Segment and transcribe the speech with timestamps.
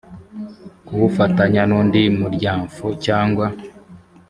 [0.85, 3.45] kuwufatanya n undi muryanfo cyangwa